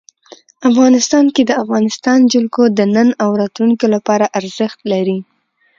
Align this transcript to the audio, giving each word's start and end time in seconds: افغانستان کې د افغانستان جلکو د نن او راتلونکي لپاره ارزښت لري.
افغانستان 0.69 1.25
کې 1.35 1.43
د 1.45 1.51
افغانستان 1.63 2.19
جلکو 2.33 2.63
د 2.77 2.79
نن 2.95 3.09
او 3.23 3.29
راتلونکي 3.41 3.87
لپاره 3.95 4.31
ارزښت 4.39 4.79
لري. 4.91 5.19